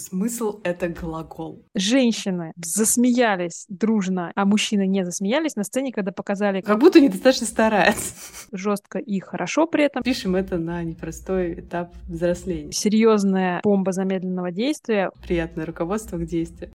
[0.00, 1.62] Смысл— это глагол.
[1.74, 6.62] Женщины засмеялись дружно, а мужчины не засмеялись на сцене, когда показали...
[6.62, 8.14] Как будто недостаточно стараются.
[8.52, 10.02] Жестко и хорошо при этом.
[10.02, 12.72] Пишем это на непростой этап взросления.
[12.72, 15.10] Серьезная бомба замедленного действия.
[15.22, 16.72] Приятное руководство к действию.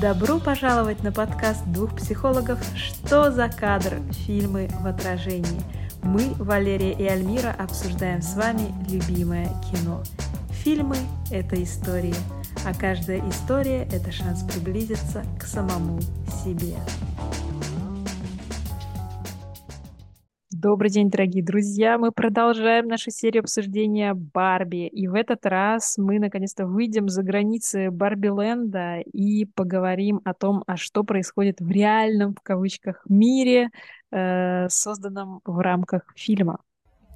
[0.00, 4.00] Добро пожаловать на подкаст двух психологов «Что за кадр?
[4.26, 5.60] Фильмы в отражении».
[6.02, 10.02] Мы, Валерия и Альмира, обсуждаем с вами любимое кино.
[10.64, 10.96] Фильмы—
[11.30, 12.14] это истории,
[12.66, 15.98] а каждая история— это шанс приблизиться к самому
[16.44, 16.76] себе.
[20.50, 21.96] Добрый день, дорогие друзья!
[21.96, 24.86] Мы продолжаем нашу серию обсуждения Барби.
[24.88, 30.76] И в этот раз мы наконец-то выйдем за границы Барби-ленда и поговорим о том, а
[30.76, 33.70] что происходит в реальном, в кавычках, мире,
[34.10, 36.58] э, созданном в рамках фильма.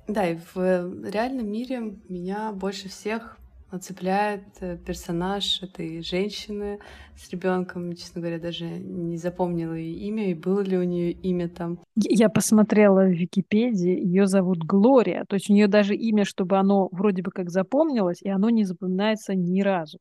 [0.07, 3.39] Да, и в реальном мире меня больше всех
[3.81, 6.79] цепляет э, персонаж этой женщины
[7.17, 7.95] с ребенком.
[7.95, 11.79] Честно говоря, даже не запомнила ее имя, и было ли у нее имя там.
[11.97, 15.25] Я посмотрела в Википедии, ее зовут Глория.
[15.29, 18.65] То есть у нее даже имя, чтобы оно вроде бы как запомнилось, и оно не
[18.65, 19.99] запоминается ни разу.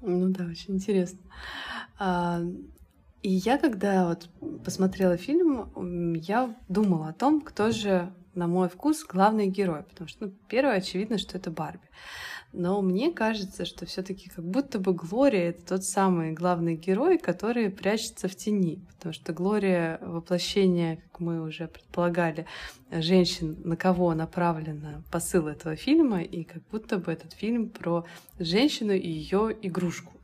[0.00, 1.18] Ну да, очень интересно.
[1.98, 2.40] А,
[3.22, 4.28] и я, когда вот
[4.64, 9.82] посмотрела фильм, я думала о том, кто же, на мой вкус, главный герой.
[9.82, 11.88] Потому что, ну, первое, очевидно, что это Барби.
[12.52, 17.68] Но мне кажется, что все-таки как будто бы Глория это тот самый главный герой, который
[17.70, 18.86] прячется в тени.
[18.96, 22.46] Потому что Глория воплощение, как мы уже предполагали,
[22.90, 28.06] женщин, на кого направлен посыл этого фильма, и как будто бы этот фильм про
[28.38, 30.14] женщину и ее игрушку.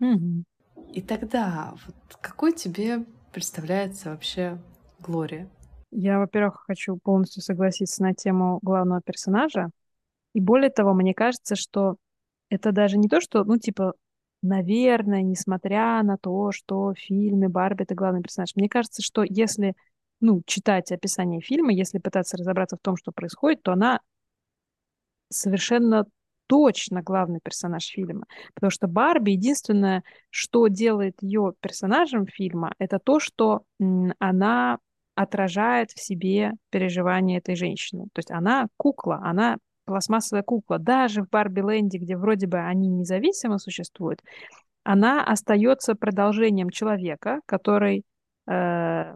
[0.00, 0.44] Mm-hmm.
[0.92, 4.58] И тогда, вот какой тебе представляется вообще
[5.00, 5.50] Глория?
[5.92, 9.70] Я, во-первых, хочу полностью согласиться на тему главного персонажа.
[10.32, 11.96] И более того, мне кажется, что
[12.48, 13.92] это даже не то, что, ну, типа,
[14.42, 19.74] наверное, несмотря на то, что в фильме Барби это главный персонаж, мне кажется, что если,
[20.20, 24.00] ну, читать описание фильма, если пытаться разобраться в том, что происходит, то она
[25.28, 26.06] совершенно
[26.46, 28.24] точно главный персонаж фильма.
[28.54, 33.64] Потому что Барби единственное, что делает ее персонажем фильма, это то, что
[34.18, 34.78] она
[35.14, 38.04] отражает в себе переживания этой женщины.
[38.12, 43.58] То есть она кукла, она пластмассовая кукла, даже в Барби-ленде, где вроде бы они независимо
[43.58, 44.22] существуют,
[44.84, 48.04] она остается продолжением человека, который
[48.48, 49.14] э,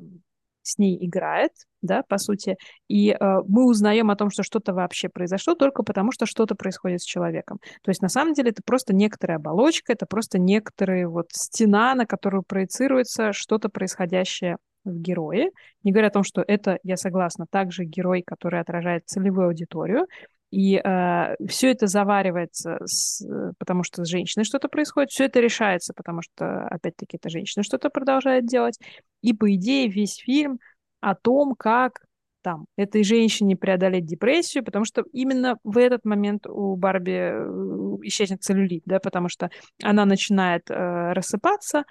[0.62, 1.52] с ней играет,
[1.82, 2.56] да, по сути,
[2.88, 7.02] и э, мы узнаем о том, что что-то вообще произошло только потому, что что-то происходит
[7.02, 7.58] с человеком.
[7.82, 12.06] То есть на самом деле это просто некоторая оболочка, это просто некоторая вот стена, на
[12.06, 14.56] которую проецируется что-то происходящее
[14.90, 15.50] в герое.
[15.82, 20.06] Не говоря о том, что это, я согласна, также герой, который отражает целевую аудиторию,
[20.50, 23.22] и э, все это заваривается, с,
[23.58, 27.90] потому что с женщиной что-то происходит, все это решается, потому что, опять-таки, эта женщина что-то
[27.90, 28.78] продолжает делать.
[29.22, 30.58] И, по идее, весь фильм
[31.00, 32.00] о том, как
[32.46, 38.42] там этой женщине преодолеть депрессию, потому что именно в этот момент у Барби э, исчезнет
[38.44, 39.50] целлюлит, да, потому что
[39.82, 41.82] она начинает э, рассыпаться,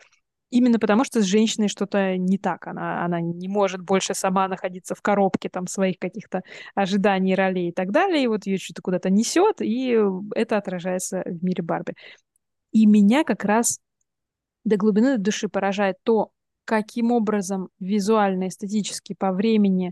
[0.55, 2.65] именно потому что с женщиной что-то не так.
[2.67, 6.43] Она, она не может больше сама находиться в коробке там своих каких-то
[6.75, 8.23] ожиданий, ролей и так далее.
[8.23, 9.99] И вот ее что-то куда-то несет, и
[10.33, 11.95] это отражается в мире Барби.
[12.71, 13.79] И меня как раз
[14.63, 16.31] до глубины души поражает то,
[16.63, 19.91] каким образом визуально, эстетически, по времени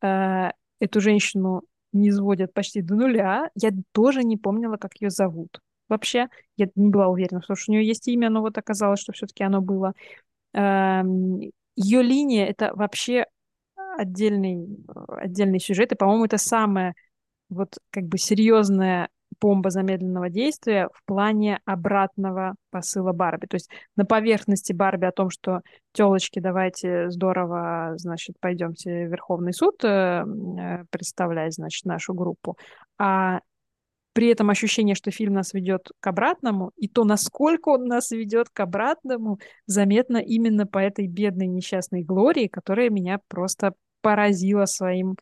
[0.00, 3.50] э, эту женщину не сводят почти до нуля.
[3.56, 5.58] Я тоже не помнила, как ее зовут
[5.88, 6.28] вообще.
[6.56, 9.44] Я не была уверена, потому что у нее есть имя, но вот оказалось, что все-таки
[9.44, 9.92] оно было.
[10.54, 11.40] Эм,
[11.76, 13.26] Ее линия— это вообще
[13.98, 14.66] отдельный,
[15.08, 16.94] отдельный сюжет, и, по-моему, это самое
[17.48, 19.08] вот как бы серьезное
[19.40, 23.46] бомба замедленного действия в плане обратного посыла Барби.
[23.46, 25.60] То есть на поверхности Барби о том, что
[25.92, 32.56] телочки, давайте здорово, значит, пойдемте в Верховный суд э, э представлять, значит, нашу группу.
[32.98, 33.40] А
[34.14, 38.48] при этом ощущение, что фильм нас ведет к обратному, и то, насколько он нас ведет
[38.48, 45.16] к обратному, заметно именно по этой бедной несчастной Глории, которая меня просто поразила своим,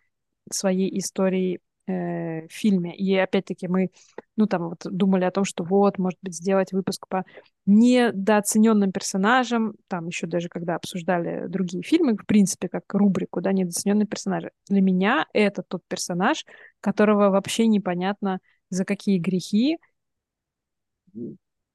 [0.50, 2.94] своей историей э, в фильме.
[2.94, 3.88] И опять-таки мы,
[4.36, 7.24] ну там вот думали о том, что вот, может быть, сделать выпуск по
[7.64, 14.06] недооцененным персонажам, там еще даже когда обсуждали другие фильмы, в принципе, как рубрику, да, недооцененные
[14.06, 14.50] персонажи.
[14.68, 16.44] Для меня это тот персонаж,
[16.80, 18.38] которого вообще непонятно,
[18.72, 19.78] за какие грехи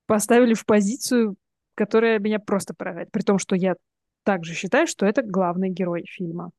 [0.08, 1.36] поставили в позицию,
[1.76, 3.12] которая меня просто поражает.
[3.12, 3.76] При том, что я
[4.24, 6.52] также считаю, что это главный герой фильма.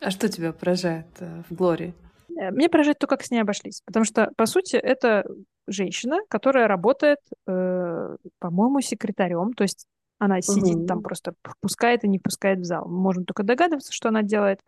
[0.00, 1.94] А что тебя поражает э, в Глории?
[2.36, 3.82] Э, мне поражает то, как с ней обошлись.
[3.84, 5.24] Потому что, по сути, это
[5.66, 9.52] женщина, которая работает, э, по-моему, секретарем.
[9.52, 9.86] То есть
[10.18, 10.86] она сидит угу.
[10.86, 12.88] там просто, пускает и не пускает в зал.
[12.88, 14.60] Мы можем только догадываться, что она делает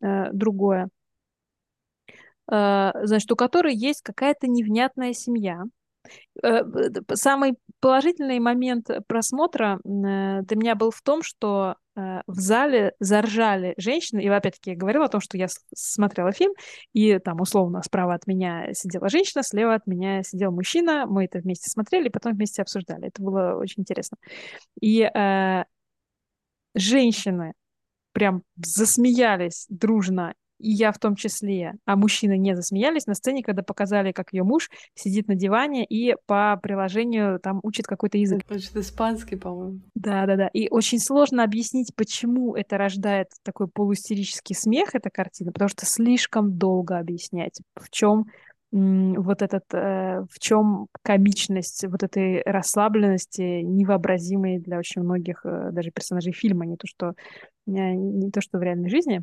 [0.00, 0.88] э, другое.
[2.50, 5.64] Э, значит, у которой есть какая-то невнятная семья,
[6.42, 6.62] Э,
[7.14, 14.20] самый положительный момент просмотра э, для меня был в том, что в зале заржали женщины,
[14.20, 15.46] и опять-таки я говорила о том, что я
[15.76, 16.52] смотрела фильм,
[16.92, 21.38] и там условно справа от меня сидела женщина, слева от меня сидел мужчина, мы это
[21.38, 23.06] вместе смотрели, потом вместе обсуждали.
[23.06, 24.16] Это было очень интересно.
[24.80, 25.64] И э,
[26.74, 27.52] женщины
[28.10, 33.62] прям засмеялись дружно и я в том числе, а мужчины не засмеялись на сцене, когда
[33.62, 38.42] показали, как ее муж сидит на диване и по приложению там учит какой-то язык.
[38.48, 39.80] Учит испанский, по-моему.
[39.94, 40.48] Да-да-да.
[40.48, 46.56] И очень сложно объяснить, почему это рождает такой полуистерический смех, эта картина, потому что слишком
[46.56, 48.26] долго объяснять, в чем
[48.74, 55.92] вот этот, э, в чем комичность вот этой расслабленности, невообразимой для очень многих э, даже
[55.92, 57.14] персонажей фильма, не то что,
[57.68, 59.22] э, не то, что в реальной жизни.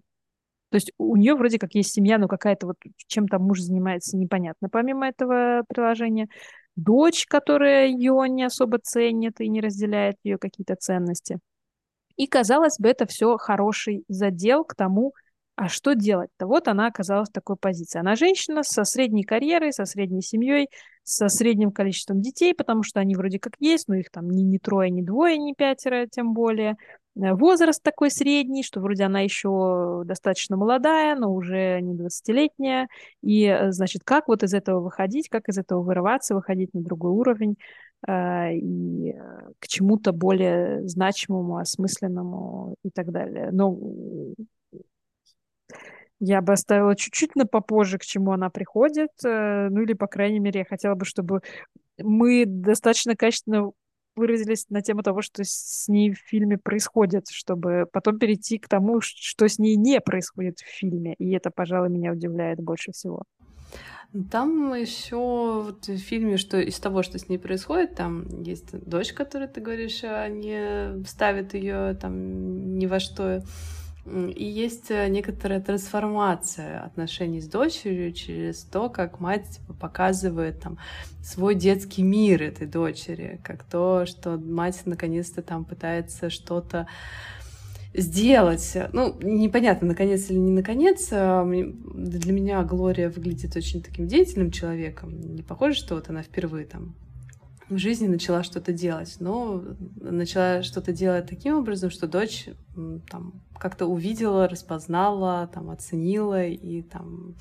[0.71, 2.77] То есть у нее вроде как есть семья, но какая-то вот
[3.07, 4.69] чем там муж занимается, непонятно.
[4.69, 6.29] Помимо этого приложения,
[6.77, 11.39] дочь, которая ее не особо ценит и не разделяет ее какие-то ценности.
[12.15, 15.13] И, казалось бы, это все хороший задел к тому,
[15.61, 16.47] а что делать-то?
[16.47, 17.99] Вот она оказалась в такой позиции.
[17.99, 20.69] Она женщина со средней карьерой, со средней семьей,
[21.03, 24.57] со средним количеством детей, потому что они вроде как есть, но их там ни, ни
[24.57, 26.77] трое, ни двое, ни пятеро, тем более.
[27.15, 32.87] Э, возраст такой средний, что вроде она еще достаточно молодая, но уже не 20-летняя.
[33.21, 37.11] И, э, значит, как вот из этого выходить, как из этого вырываться, выходить на другой
[37.11, 37.55] уровень
[38.07, 39.13] э, и
[39.59, 43.49] к чему-то более значимому, осмысленному и так далее.
[43.51, 43.77] Но
[46.21, 49.09] я бы оставила чуть-чуть на попозже, к чему она приходит.
[49.23, 51.41] Ну или, по крайней мере, я хотела бы, чтобы
[51.97, 53.71] мы достаточно качественно
[54.15, 59.01] выразились на тему того, что с ней в фильме происходит, чтобы потом перейти к тому,
[59.01, 61.15] что с ней не происходит в фильме.
[61.18, 63.23] И это, пожалуй, меня удивляет больше всего.
[64.29, 69.13] Там еще вот в фильме, что из того, что с ней происходит, там есть дочь,
[69.13, 73.41] которая, ты говоришь, а, не ставит ее там ни во что.
[74.06, 80.80] И есть э, некоторая трансформация отношений с дочерью через то, как мать типа, показывает там
[81.24, 86.88] свой детский мир этой дочери, как то, что мать наконец-то там пытается что-то
[87.94, 88.75] сделать.
[88.92, 91.09] Ну, непонятно, наконец или не наконец.
[91.12, 95.19] А, для меня Глория выглядит очень таким деятельным человеком.
[95.19, 96.95] Не похоже, что вот она впервые там
[97.71, 99.63] в жизни начала что-то делать, но
[99.95, 102.50] начала что-то делать таким образом, что дочь
[103.09, 107.35] там как-то увидела, распознала, там оценила, и там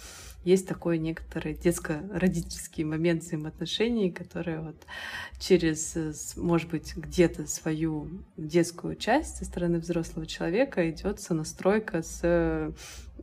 [0.44, 4.77] есть такой некоторый детско-родительский момент взаимоотношений, который вот
[5.38, 5.97] через,
[6.37, 12.73] может быть, где-то свою детскую часть со стороны взрослого человека идет сонастройка с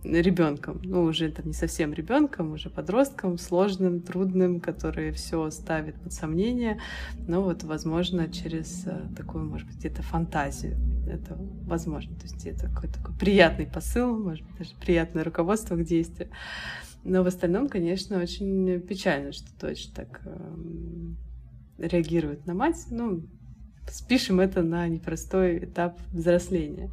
[0.03, 6.13] ребенком, ну уже там не совсем ребенком, уже подростком, сложным, трудным, который все ставит под
[6.13, 6.79] сомнение,
[7.27, 10.77] но вот возможно через э, такую, может быть, где-то фантазию.
[11.07, 15.83] Это возможно, то есть это какой-то такой приятный посыл, может быть даже приятное руководство к
[15.83, 16.29] действию,
[17.03, 20.55] но в остальном, конечно, очень печально, что дочь так э,
[21.77, 23.23] реагирует на мать, ну
[23.89, 26.91] спишем это на непростой этап взросления.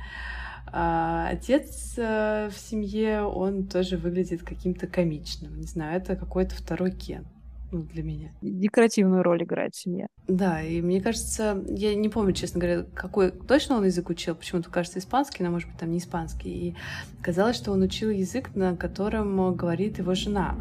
[0.77, 5.61] А отец э, в семье, он тоже выглядит каким-то комичным.
[5.61, 7.25] Не знаю, это какой-то второй Кен
[7.71, 8.33] ну, для меня.
[8.43, 10.09] Декоративную роль играет в семье.
[10.27, 14.69] Да, и мне кажется, я не помню, честно говоря, какой точно он язык учил, почему-то
[14.69, 16.51] кажется испанский, но, может быть, там не испанский.
[16.51, 16.77] И
[17.23, 20.57] казалось, что он учил язык, на котором говорит его жена,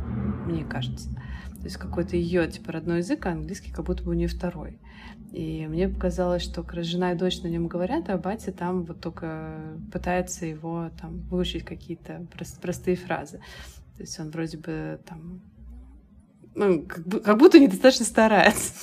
[0.45, 1.09] мне кажется.
[1.63, 4.79] То есть какой-то ее, типа, родной язык, а английский как будто бы у нее второй.
[5.31, 8.83] И мне показалось, что как раз жена и дочь на нем говорят, а батя там
[8.83, 13.37] вот только пытается его там выучить какие-то прост, простые фразы.
[13.95, 15.39] То есть он вроде бы там
[16.53, 18.73] ну, как, будто недостаточно старается.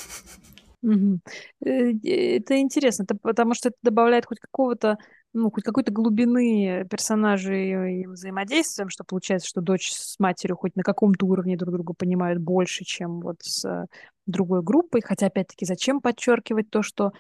[0.83, 1.21] Угу.
[1.61, 4.97] Это интересно, потому что это добавляет хоть какого-то
[5.33, 10.83] ну, хоть какой-то глубины персонажей и взаимодействием, что получается, что дочь с матерью хоть на
[10.83, 13.87] каком-то уровне друг друга понимают больше, чем вот с
[14.27, 15.03] другой группой.
[15.05, 17.13] Хотя, опять-таки, зачем подчеркивать то, что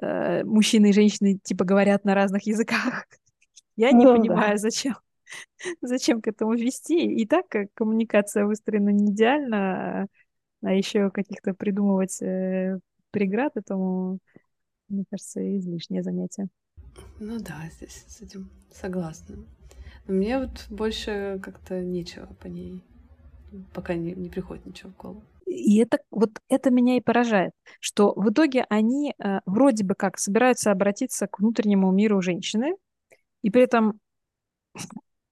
[0.00, 3.06] э, мужчины и женщины типа говорят на разных языках?
[3.76, 4.58] Я не ну, понимаю, да.
[4.58, 4.94] зачем.
[5.82, 7.04] Зачем к этому вести?
[7.04, 10.06] И так как коммуникация выстроена не идеально,
[10.62, 12.78] а еще каких-то придумывать э,
[13.10, 14.18] преград этому,
[14.88, 16.48] мне кажется, излишнее занятие.
[17.20, 19.36] Ну да, здесь с этим согласна.
[20.06, 22.82] Но мне вот больше как-то нечего по ней
[23.72, 25.22] пока не, не приходит ничего в голову.
[25.46, 30.18] И это вот это меня и поражает, что в итоге они э, вроде бы как
[30.18, 32.74] собираются обратиться к внутреннему миру женщины,
[33.42, 33.98] и при этом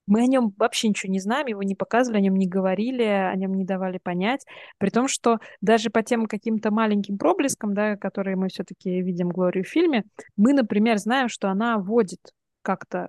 [0.06, 3.34] мы о нем вообще ничего не знаем, его не показывали, о нем не говорили, о
[3.34, 4.44] нем не давали понять.
[4.78, 9.64] При том, что даже по тем каким-то маленьким проблескам, да, которые мы все-таки видим Глорию
[9.64, 10.04] в фильме,
[10.36, 12.20] мы, например, знаем, что она водит
[12.62, 13.08] как-то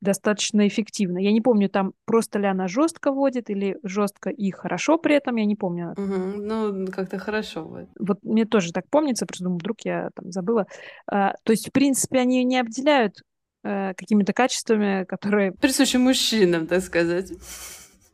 [0.00, 1.18] достаточно эффективно.
[1.18, 5.36] Я не помню, там просто ли она жестко водит или жестко и хорошо при этом,
[5.36, 5.92] я не помню.
[5.92, 6.42] Угу.
[6.42, 7.88] Ну, как-то хорошо вот.
[7.98, 10.66] Вот мне тоже так помнится, просто думаю, вдруг я там забыла.
[11.10, 13.22] А, то есть, в принципе, они не обделяют
[13.66, 15.52] э, какими-то качествами, которые...
[15.52, 17.32] Присущи мужчинам, так сказать.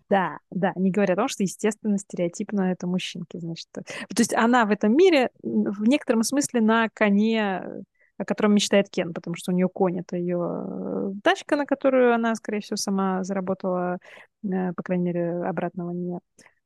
[0.09, 3.67] Да, да, не говоря о том, что, естественно, стереотипно это мужчинки, значит.
[3.73, 3.83] То
[4.19, 7.63] есть она в этом мире в некотором смысле на коне
[8.19, 12.15] о котором мечтает Кен, потому что у нее конь— это ее э, тачка, на которую
[12.15, 13.99] она, скорее всего, сама заработала,
[14.45, 16.19] э, по крайней мере, обратного не,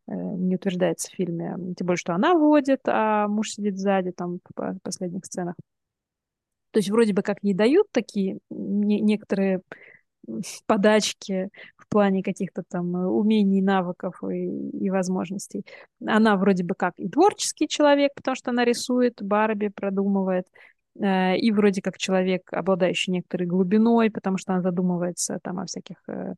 [0.07, 1.57] не утверждается в фильме.
[1.77, 5.55] Тем более, что она водит, а муж сидит сзади, там, в последних сценах.
[6.73, 8.39] То есть вроде бы как ей дают такие
[8.87, 9.61] некоторые
[10.67, 15.65] подачки в плане каких-то там умений, навыков и, и возможностей.
[16.05, 20.47] Она вроде бы как и творческий человек, потому что она рисует, Барби продумывает,
[21.01, 25.97] Э, и вроде как человек, обладающий некоторой глубиной, потому что она задумывается там о всяких
[26.09, 26.35] э,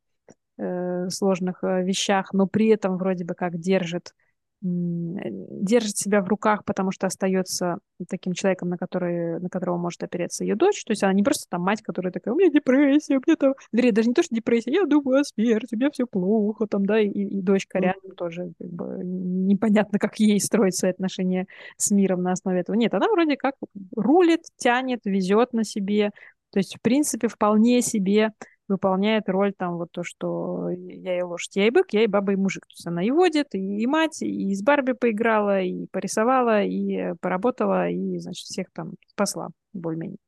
[0.58, 4.14] э, сложных вещах, но при этом вроде бы как держит
[4.60, 10.44] держит себя в руках, потому что остается таким человеком, на, который, на которого может опереться
[10.44, 10.82] ее дочь.
[10.84, 13.54] То есть она не просто там мать, которая такая, у меня депрессия, у меня там...
[13.72, 16.86] Вернее, даже не то, что депрессия, я думаю о смерти, у меня все плохо, там,
[16.86, 21.46] да, и, и дочка рядом тоже как бы, непонятно, как ей строить свои отношения
[21.76, 22.74] с миром на основе этого.
[22.76, 23.54] Нет, она вроде как
[23.94, 26.10] рулит, тянет, везет на себе.
[26.50, 28.30] То есть, в принципе, вполне себе
[28.68, 32.32] выполняет роль там вот то, что я и лошадь, я и бык, я и баба,
[32.32, 32.66] и мужик.
[32.66, 37.14] То есть она и водит, и, и мать, и с Барби поиграла, и порисовала, и
[37.20, 40.18] поработала, и, значит, всех там спасла более-менее.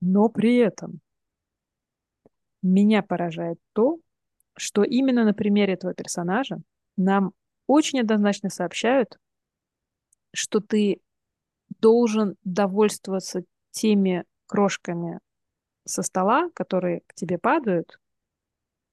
[0.00, 1.00] Но при этом
[2.62, 3.98] меня поражает то,
[4.56, 6.58] что именно на примере этого персонажа
[6.96, 7.32] нам
[7.66, 9.18] очень однозначно сообщают,
[10.32, 11.00] что ты
[11.80, 15.20] должен довольствоваться теми крошками
[15.88, 17.98] со стола, которые к тебе падают,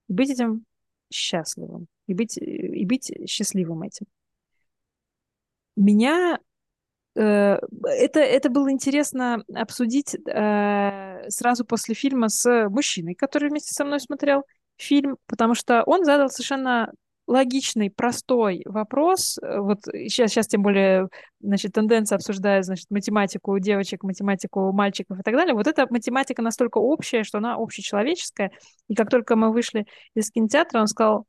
[0.07, 0.65] и быть этим
[1.11, 4.05] счастливым, и быть, и быть счастливым этим.
[5.75, 6.39] Меня
[7.15, 13.83] э, это, это было интересно обсудить э, сразу после фильма с мужчиной, который вместе со
[13.83, 14.43] мной смотрел
[14.77, 16.91] фильм, потому что он задал совершенно
[17.27, 19.37] логичный, простой вопрос.
[19.41, 24.71] Э, вот сейчас, сейчас тем более, значит, тенденция обсуждает, значит, математику у девочек, математику у
[24.71, 25.53] мальчиков и так далее.
[25.53, 28.51] Вот эта математика настолько общая, что она общечеловеческая.
[28.87, 31.25] И как только мы вышли из кинотеатра, он сказал,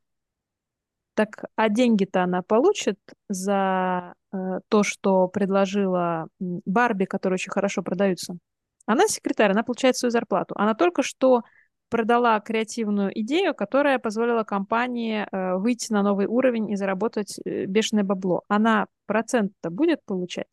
[1.14, 2.98] так, а деньги-то она получит
[3.28, 4.36] за э,
[4.68, 8.36] то, что предложила Барби, которые очень хорошо продаются?
[8.84, 10.54] Она секретарь, она получает свою зарплату.
[10.58, 11.42] Она только что
[11.88, 18.04] продала креативную идею, которая позволила компании э, выйти на новый уровень и заработать э, бешеное
[18.04, 18.42] бабло.
[18.48, 20.48] Она процент-то будет получать.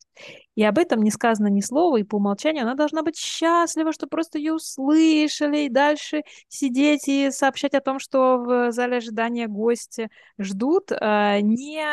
[0.54, 4.06] И об этом не сказано ни слова, и по умолчанию она должна быть счастлива, что
[4.06, 10.08] просто ее услышали, и дальше сидеть и сообщать о том, что в зале ожидания гости
[10.38, 11.84] ждут, э, не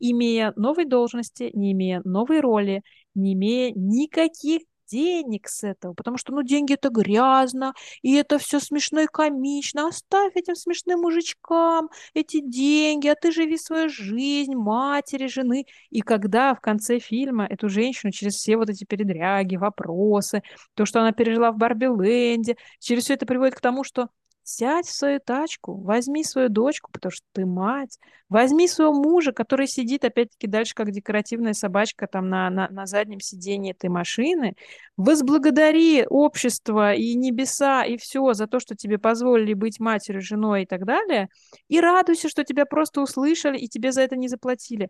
[0.00, 2.82] имея новой должности, не имея новой роли,
[3.14, 8.60] не имея никаких денег с этого, потому что, ну, деньги это грязно, и это все
[8.60, 9.88] смешно и комично.
[9.88, 15.66] Оставь этим смешным мужичкам эти деньги, а ты живи свою жизнь, матери, жены.
[15.90, 20.42] И когда в конце фильма эту женщину через все вот эти передряги, вопросы,
[20.74, 24.08] то, что она пережила в Барби-ленде, через все это приводит к тому, что
[24.52, 29.68] Сядь в свою тачку, возьми свою дочку, потому что ты мать, возьми своего мужа, который
[29.68, 34.56] сидит, опять-таки, дальше как декоративная собачка там на, на, на заднем сиденье этой машины,
[34.96, 40.66] возблагодари общество и небеса, и все за то, что тебе позволили быть матерью, женой и
[40.66, 41.28] так далее,
[41.68, 44.88] и радуйся, что тебя просто услышали и тебе за это не заплатили.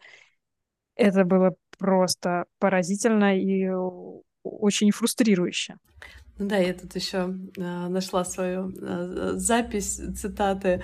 [0.96, 3.68] Это было просто поразительно и
[4.42, 5.76] очень фрустрирующе.
[6.40, 10.82] Ну да, я тут еще э, нашла свою э, запись, цитаты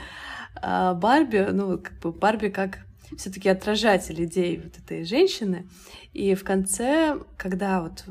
[0.63, 1.49] э, Барби.
[1.51, 2.81] Ну, как бы Барби как
[3.17, 5.67] все-таки отражатель идей вот этой женщины.
[6.13, 8.05] И в конце, когда вот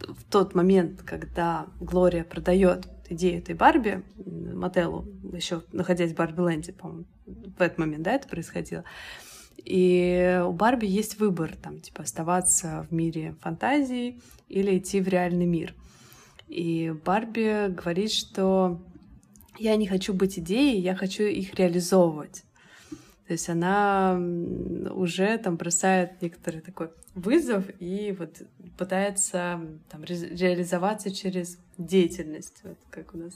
[0.00, 7.04] в тот момент, когда Глория продает идею этой Барби Мотелу, еще находясь в Барби-ленде, по-моему,
[7.24, 8.82] в этот момент, да, это происходило.
[9.58, 15.46] И у Барби есть выбор, там, типа, оставаться в мире фантазии или идти в реальный
[15.46, 15.76] мир—
[16.48, 18.80] и Барби говорит, что
[19.58, 22.44] я не хочу быть идеей, я хочу их реализовывать.
[23.26, 24.18] То есть она
[24.90, 28.42] уже там бросает некоторый такой вызов и вот
[28.78, 32.60] пытается там реализоваться через деятельность.
[32.62, 33.34] Вот как у нас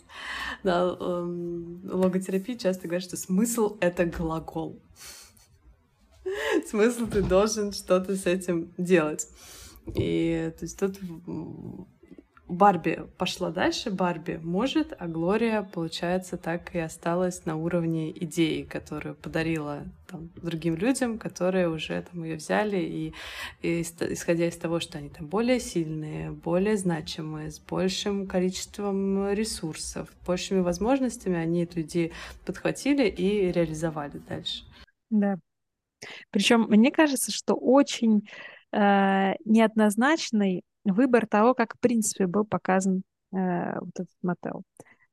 [0.63, 4.79] на эм, логотерапии часто говорят, что смысл— это глагол.
[6.67, 9.29] Смысл ты должен что-то с этим делать.
[9.95, 10.99] И то есть тут
[12.53, 19.15] Барби пошла дальше, Барби может, а Глория, получается, так и осталась на уровне идеи, которую
[19.15, 23.15] подарила там, другим людям, которые уже там ее взяли, и,
[23.63, 30.11] и исходя из того, что они там более сильные, более значимые, с большим количеством ресурсов,
[30.27, 32.13] большими возможностями, они эту идею
[32.45, 34.65] подхватили и реализовали дальше.
[35.09, 35.37] Да.
[36.29, 38.29] Причем мне кажется, что очень
[38.73, 44.63] э, неоднозначный выбор того, как в принципе был показан э, вот этот мотел.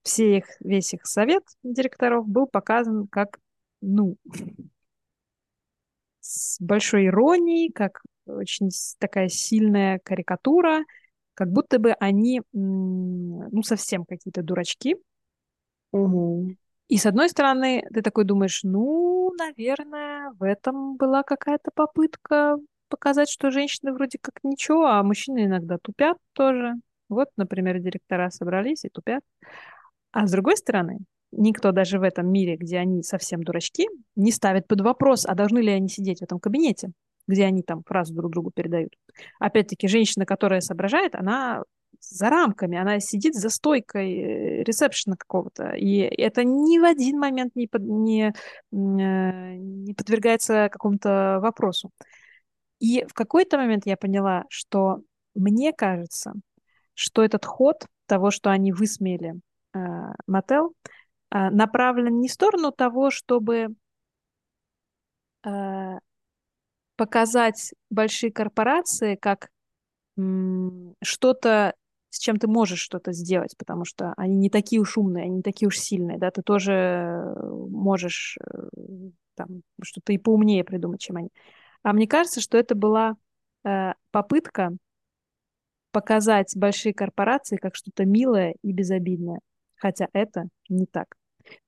[0.03, 3.39] Все их, весь их совет директоров был показан как,
[3.81, 4.17] ну,
[6.19, 10.83] с большой иронией, как очень такая сильная карикатура,
[11.33, 14.95] как будто бы они, ну, совсем какие-то дурачки.
[15.91, 16.55] Угу.
[16.89, 22.57] И с одной стороны, ты такой думаешь, ну, наверное, в этом была какая-то попытка
[22.89, 26.73] показать, что женщины вроде как ничего, а мужчины иногда тупят тоже.
[27.07, 29.23] Вот, например, директора собрались и тупят.
[30.11, 30.99] А с другой стороны,
[31.31, 35.59] никто даже в этом мире, где они совсем дурачки, не ставит под вопрос, а должны
[35.59, 36.91] ли они сидеть в этом кабинете,
[37.27, 38.93] где они там фразу друг другу передают.
[39.39, 41.63] Опять-таки, женщина, которая соображает, она
[42.01, 47.55] за рамками, она сидит за стойкой э, ресепшена какого-то, и это ни в один момент
[47.55, 48.33] не, под, не, э,
[48.71, 51.91] не подвергается какому-то вопросу.
[52.79, 55.01] И в какой-то момент я поняла, что
[55.35, 56.33] мне кажется,
[56.93, 59.39] что этот ход того, что они высмеяли
[59.73, 59.79] э,
[60.27, 60.73] мотел,
[61.31, 63.75] э, направлен не в сторону того, чтобы
[65.45, 65.99] э,
[66.95, 69.49] показать большие корпорации как
[71.01, 71.73] что-то,
[72.09, 75.41] с чем ты можешь что-то сделать, потому что они не такие уж умные, они не
[75.41, 77.35] такие уж сильные, да, ты тоже
[77.69, 78.67] можешь э,
[79.35, 81.29] там что-то и поумнее придумать, чем они.
[81.83, 83.15] А мне кажется, что это была
[83.63, 84.71] э, попытка
[85.91, 89.39] показать большие корпорации как что-то милое и безобидное,
[89.75, 91.15] хотя это не так.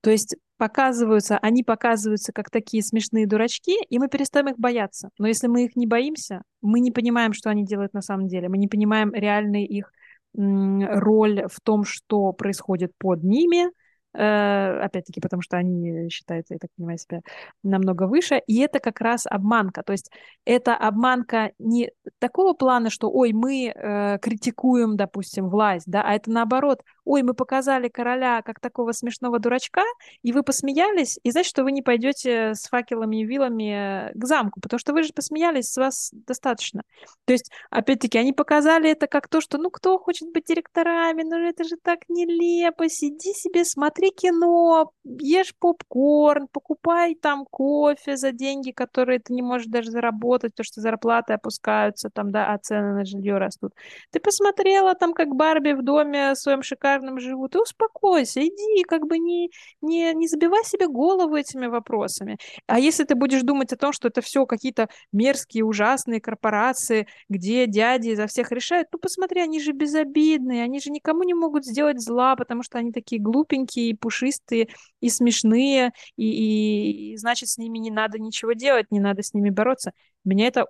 [0.00, 5.10] То есть показываются, они показываются как такие смешные дурачки, и мы перестаем их бояться.
[5.18, 8.48] Но если мы их не боимся, мы не понимаем, что они делают на самом деле,
[8.48, 9.92] мы не понимаем реальный их
[10.34, 13.70] роль в том, что происходит под ними,
[14.14, 17.20] опять-таки, потому что они считаются, я так понимаю, себя
[17.62, 20.10] намного выше, и это как раз обманка, то есть
[20.44, 26.30] это обманка не такого плана, что, ой, мы э, критикуем, допустим, власть, да, а это
[26.30, 29.82] наоборот, ой, мы показали короля как такого смешного дурачка,
[30.22, 34.60] и вы посмеялись, и значит, что вы не пойдете с факелами и вилами к замку,
[34.60, 36.82] потому что вы же посмеялись, с вас достаточно.
[37.24, 41.36] То есть, опять-таки, они показали это как то, что, ну, кто хочет быть директорами, ну,
[41.36, 48.32] это же так нелепо, сиди себе, смотри смотри кино, ешь попкорн, покупай там кофе за
[48.32, 52.94] деньги, которые ты не можешь даже заработать, то что зарплаты опускаются там, да, а цены
[52.94, 53.72] на жилье растут.
[54.10, 59.18] Ты посмотрела там, как Барби в доме своем шикарном живут, и успокойся, иди, как бы
[59.18, 62.38] не, не, не забивай себе голову этими вопросами.
[62.66, 67.66] А если ты будешь думать о том, что это все какие-то мерзкие, ужасные корпорации, где
[67.66, 72.00] дяди за всех решают, ну посмотри, они же безобидные, они же никому не могут сделать
[72.00, 74.68] зла, потому что они такие глупенькие и пушистые,
[75.00, 79.34] и смешные, и, и, и значит, с ними не надо ничего делать, не надо с
[79.34, 79.92] ними бороться.
[80.24, 80.66] Меня это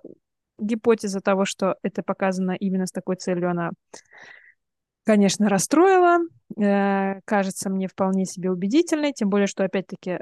[0.59, 3.71] гипотеза того, что это показано именно с такой целью, она,
[5.03, 6.19] конечно, расстроила,
[6.57, 10.19] э, кажется мне вполне себе убедительной, тем более, что, опять-таки,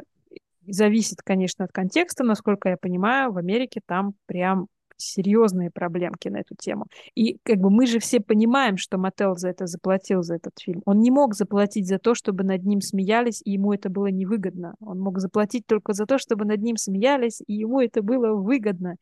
[0.67, 4.67] зависит, конечно, от контекста, насколько я понимаю, в Америке там прям
[5.01, 6.85] серьезные проблемки на эту тему.
[7.15, 10.81] И как бы мы же все понимаем, что Мотел за это заплатил, за этот фильм.
[10.85, 14.75] Он не мог заплатить за то, чтобы над ним смеялись, и ему это было невыгодно.
[14.79, 18.95] Он мог заплатить только за то, чтобы над ним смеялись, и ему это было выгодно.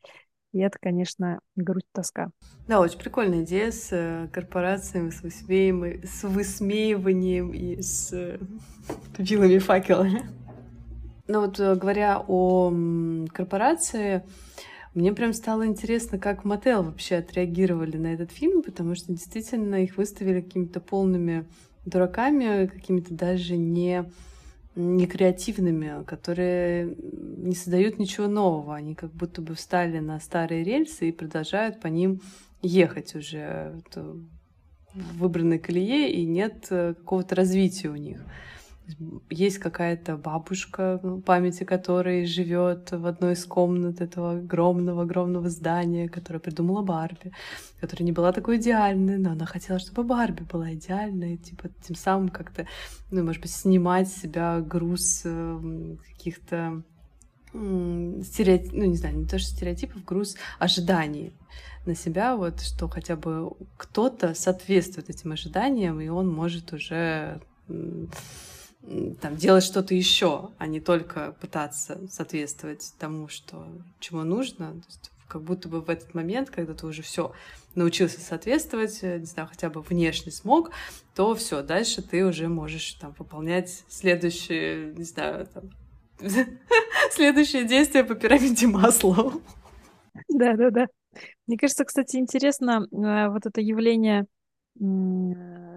[0.52, 2.30] И это, конечно, грудь тоска.
[2.66, 8.38] Да, очень прикольная идея с э, корпорациями, с, высмеиванием, с высмеиванием и с э,
[9.18, 10.28] вилами факелами.
[11.28, 12.72] Но вот э, говоря о
[13.32, 14.24] корпорации,
[14.94, 19.96] мне прям стало интересно, как Мотел вообще отреагировали на этот фильм, потому что действительно их
[19.96, 21.46] выставили какими-то полными
[21.86, 24.10] дураками, какими-то даже не,
[24.74, 28.74] не креативными, которые не создают ничего нового.
[28.74, 32.20] Они как будто бы встали на старые рельсы и продолжают по ним
[32.60, 33.80] ехать уже
[34.92, 38.20] в выбранной колее, и нет э, какого-то развития у них.
[39.30, 46.40] Есть какая-то бабушка, в памяти которой живет в одной из комнат этого огромного-огромного здания, которая
[46.40, 47.32] придумала Барби,
[47.80, 52.28] которая не была такой идеальной, но она хотела, чтобы Барби была идеальной, типа тем самым
[52.28, 52.66] как-то,
[53.10, 56.82] ну, может быть, снимать с себя груз э, каких-то
[57.52, 61.32] стереотип, ну не знаю, не то что стереотипов, груз ожиданий
[61.84, 67.40] на себя, вот что хотя бы кто-то соответствует этим ожиданиям, и он может уже
[69.20, 73.66] там, делать что-то еще, а не только пытаться соответствовать тому, что,
[73.98, 74.72] чему нужно.
[74.72, 77.32] То есть, как будто бы в этот момент, когда ты уже все
[77.74, 80.70] научился соответствовать, э, не знаю, хотя бы внешне смог,
[81.14, 85.70] то все, дальше ты уже можешь там выполнять следующие, не знаю, там,
[87.12, 89.32] следующее действие по пирамиде масла.
[90.28, 90.86] Да, да, да.
[91.46, 94.26] Мне кажется, кстати, интересно э, вот это явление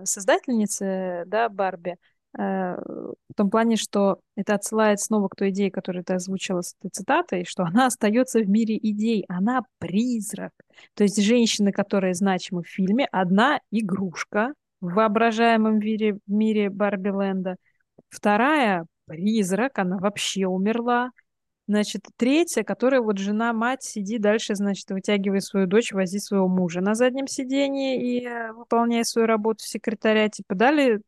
[0.05, 1.97] создательницы, да, Барби,
[2.35, 6.89] в том плане, что это отсылает снова к той идее, которую ты озвучила с этой
[6.89, 10.51] цитатой, что она остается в мире идей, она призрак.
[10.95, 17.57] То есть женщины, которые значимы в фильме, одна игрушка в воображаемом мире, мире Барби Ленда,
[18.09, 21.11] вторая призрак, она вообще умерла,
[21.65, 26.93] Значит, третья, которая вот жена-мать сидит дальше, значит, вытягивает свою дочь, возит своего мужа на
[26.93, 30.27] заднем сидении и э, выполняет свою работу секретаря.
[30.27, 30.99] Типа дали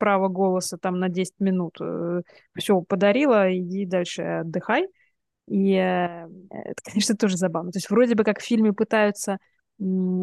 [0.00, 1.78] право голоса там на 10 минут.
[1.80, 2.22] Э,
[2.58, 4.88] Все, подарила, иди дальше отдыхай.
[5.48, 7.72] И э, это, конечно, тоже забавно.
[7.72, 9.38] То есть вроде бы как в фильме пытаются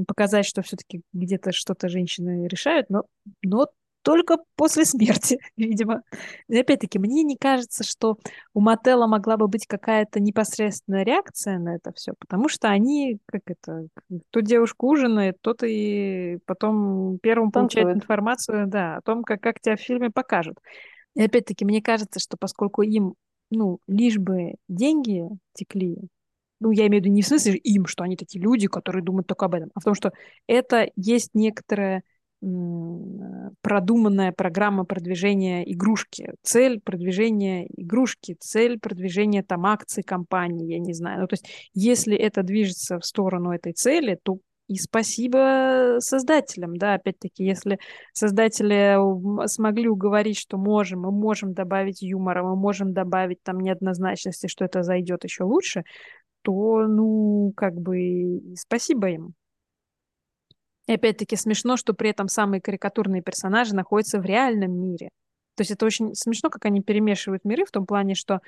[0.07, 3.05] показать, что все-таки где-то что-то женщины решают, но,
[3.43, 3.67] но
[4.07, 6.01] только после смерти, видимо.
[6.47, 8.17] И опять-таки, мне не кажется, что
[8.53, 13.41] у Мателла могла бы быть какая-то непосредственная реакция на это все, потому что они, как
[13.47, 13.87] это,
[14.29, 19.75] то девушка ужинает, тот и потом первым получает информацию, да, о том, как, как тебя
[19.75, 20.57] в фильме покажут.
[21.13, 23.15] И опять-таки, мне кажется, что поскольку им,
[23.51, 25.97] ну, лишь бы деньги текли,
[26.61, 29.27] ну, я имею в виду не в смысле им, что они такие люди, которые думают
[29.27, 30.13] только об этом, а в том, что
[30.47, 32.03] это есть некоторая
[32.39, 41.21] продуманная программа продвижения игрушки, цель продвижения игрушки, цель продвижения там акций компании, я не знаю.
[41.21, 46.95] Ну, то есть, если это движется в сторону этой цели, то и спасибо создателям, да,
[46.95, 47.79] опять-таки, если
[48.11, 48.97] создатели
[49.47, 54.83] смогли уговорить, что можем, мы можем добавить юмора, мы можем добавить там неоднозначности, что это
[54.83, 55.83] зайдет еще лучше,
[56.41, 59.35] то, ну, как бы, спасибо им.
[60.87, 65.09] И опять-таки смешно, что при этом самые карикатурные персонажи находятся в реальном мире.
[65.55, 68.39] То есть это очень смешно, как они перемешивают миры в том плане, что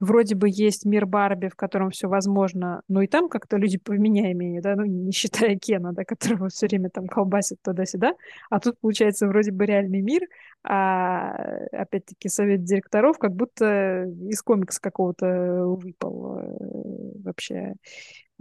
[0.00, 4.60] вроде бы есть мир Барби, в котором все возможно, но и там как-то люди поменяемые,
[4.60, 8.14] да, ну, не считая Кена, да, которого все время там колбасит туда-сюда,
[8.50, 10.22] а тут, получается, вроде бы реальный мир,
[10.64, 11.32] а
[11.72, 17.74] опять-таки совет директоров как будто из комикса какого-то выпал э, вообще.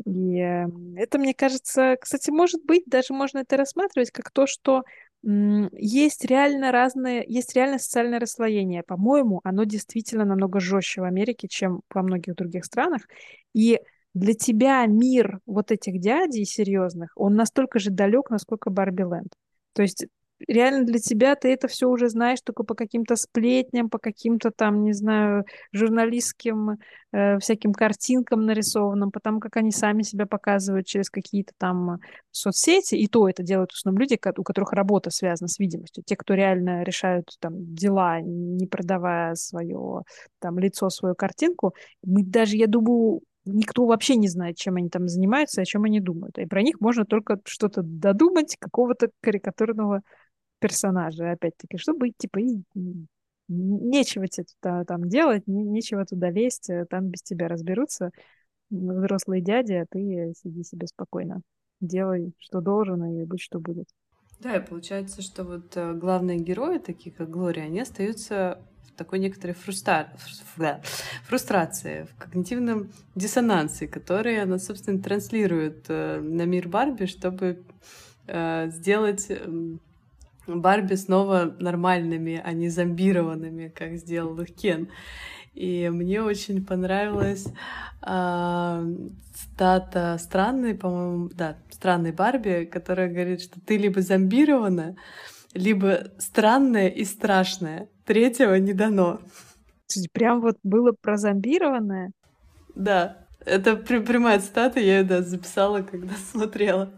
[0.03, 0.37] И
[0.97, 4.83] это, мне кажется, кстати, может быть, даже можно это рассматривать как то, что
[5.23, 8.83] есть реально разные, есть реально социальное расслоение.
[8.83, 13.03] По-моему, оно действительно намного жестче в Америке, чем во многих других странах.
[13.53, 13.79] И
[14.13, 19.33] для тебя мир вот этих дядей серьезных, он настолько же далек, насколько Барби Ленд.
[19.73, 20.05] То есть
[20.47, 24.83] реально для тебя ты это все уже знаешь только по каким-то сплетням, по каким-то там,
[24.83, 26.77] не знаю, журналистским
[27.11, 31.99] э, всяким картинкам нарисованным, потому как они сами себя показывают через какие-то там
[32.31, 36.03] соцсети, и то это делают в основном люди, у которых работа связана с видимостью.
[36.05, 40.03] Те, кто реально решают там дела, не продавая свое
[40.39, 45.07] там лицо, свою картинку, мы даже, я думаю, никто вообще не знает, чем они там
[45.07, 46.37] занимаются, о чем они думают.
[46.37, 50.01] И про них можно только что-то додумать, какого-то карикатурного
[50.59, 52.39] персонажа, опять-таки, чтобы, типа,
[53.47, 54.45] нечего тебе
[54.85, 58.11] там делать, нечего туда лезть, э, там без тебя разберутся
[58.69, 61.41] взрослые дяди, а ты сиди себе спокойно.
[61.79, 63.87] Делай, что должен, и будь, что будет.
[64.39, 69.19] Да, и получается, что вот э, главные герои, такие как Глория, они остаются в такой
[69.19, 70.11] некоторой фрустра...
[71.23, 77.63] фрустрации, в когнитивном диссонансе, который она, собственно, транслирует э, на мир Барби, чтобы
[78.27, 79.29] сделать
[80.47, 84.89] Барби снова нормальными, а не зомбированными, как сделал их Кен.
[85.53, 87.47] И мне очень понравилась
[88.05, 88.95] э,
[89.33, 94.97] стата странной, по-моему, да, странной Барби, которая говорит, что ты либо зомбирована,
[95.53, 97.87] либо странная и страшная.
[98.05, 99.21] Третьего не дано.
[100.11, 102.11] Прям вот было прозомбированное?
[102.75, 106.91] Да, это прямая цитата, я ее да, записала, когда смотрела.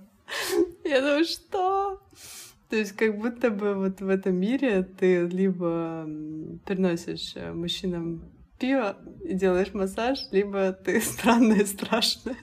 [0.84, 2.02] Я думаю, что?
[2.70, 6.06] То есть как будто бы вот в этом мире ты либо
[6.66, 12.38] приносишь э, мужчинам пиво и делаешь массаж, либо ты странная и страшная.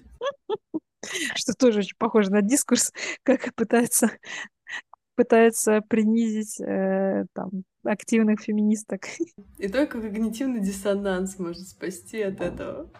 [1.35, 4.11] Что тоже очень похоже на дискурс, как пытается
[5.17, 7.51] пытается принизить э, там,
[7.85, 9.03] активных феминисток.
[9.59, 12.91] И только когнитивный диссонанс может спасти от этого.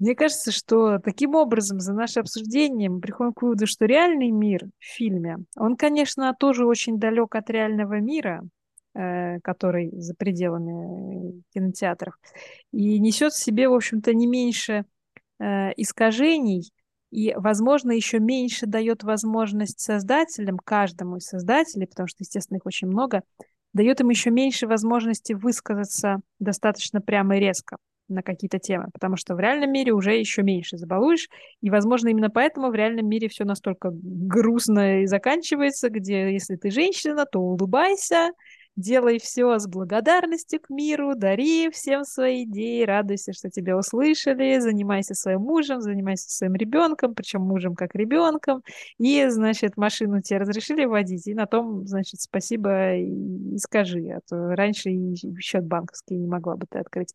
[0.00, 4.66] Мне кажется, что таким образом за наше обсуждение мы приходим к выводу, что реальный мир
[4.78, 8.42] в фильме, он, конечно, тоже очень далек от реального мира,
[8.94, 12.18] э, который за пределами кинотеатров,
[12.72, 14.84] и несет в себе, в общем-то, не меньше
[15.38, 16.72] э, искажений,
[17.12, 22.88] и, возможно, еще меньше дает возможность создателям, каждому из создателей, потому что, естественно, их очень
[22.88, 23.22] много,
[23.72, 27.76] дает им еще меньше возможности высказаться достаточно прямо и резко
[28.08, 31.28] на какие-то темы, потому что в реальном мире уже еще меньше забалуешь,
[31.60, 36.70] и, возможно, именно поэтому в реальном мире все настолько грустно и заканчивается, где если ты
[36.70, 38.32] женщина, то улыбайся,
[38.76, 45.14] делай все с благодарностью к миру, дари всем свои идеи, радуйся, что тебя услышали, занимайся
[45.14, 48.62] своим мужем, занимайся своим ребенком, причем мужем как ребенком,
[48.98, 54.54] и, значит, машину тебе разрешили водить, и на том, значит, спасибо и, скажи, а то
[54.56, 57.14] раньше и счет банковский не могла бы ты открыть.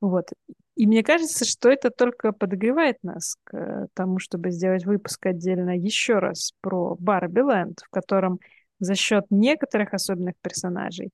[0.00, 0.28] Вот.
[0.76, 6.18] И мне кажется, что это только подогревает нас к тому, чтобы сделать выпуск отдельно еще
[6.18, 8.38] раз про Барби Ленд, в котором
[8.78, 11.10] за счет некоторых особенных персонажей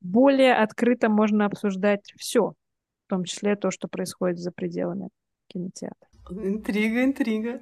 [0.00, 2.54] более открыто можно обсуждать все,
[3.06, 5.08] в том числе то, что происходит за пределами
[5.48, 6.08] кинотеатра.
[6.30, 7.60] Интрига, интрига.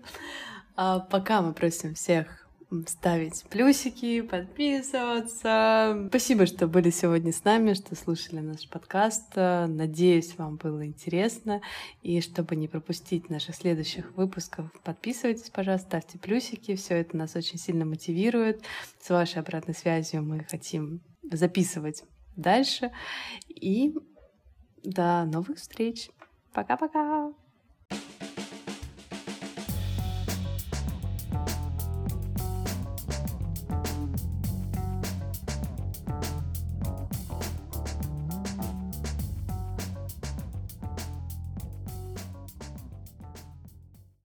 [0.76, 2.41] А пока мы просим всех
[2.86, 6.06] ставить плюсики, подписываться.
[6.08, 9.34] Спасибо, что были сегодня с нами, что слушали наш подкаст.
[9.36, 11.60] Надеюсь, вам было интересно.
[12.02, 16.74] И чтобы не пропустить наших следующих выпусков, подписывайтесь, пожалуйста, ставьте плюсики.
[16.76, 18.62] Все это нас очень сильно мотивирует.
[19.00, 22.04] С вашей обратной связью мы хотим записывать
[22.36, 22.90] дальше.
[23.48, 23.94] И
[24.82, 26.10] до новых встреч.
[26.52, 27.32] Пока-пока.